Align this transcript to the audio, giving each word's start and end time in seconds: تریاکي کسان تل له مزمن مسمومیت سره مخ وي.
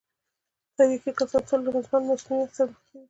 تریاکي 0.75 1.11
کسان 1.19 1.41
تل 1.47 1.59
له 1.63 1.69
مزمن 1.75 2.01
مسمومیت 2.09 2.51
سره 2.57 2.69
مخ 2.73 2.81
وي. 2.91 2.97